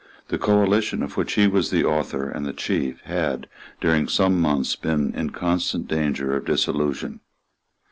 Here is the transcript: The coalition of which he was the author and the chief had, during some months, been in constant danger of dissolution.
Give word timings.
The 0.29 0.39
coalition 0.39 1.03
of 1.03 1.15
which 1.15 1.33
he 1.33 1.45
was 1.45 1.69
the 1.69 1.85
author 1.85 2.27
and 2.27 2.43
the 2.43 2.53
chief 2.53 3.01
had, 3.01 3.45
during 3.79 4.07
some 4.07 4.41
months, 4.41 4.75
been 4.75 5.13
in 5.13 5.29
constant 5.29 5.87
danger 5.87 6.35
of 6.35 6.45
dissolution. 6.45 7.19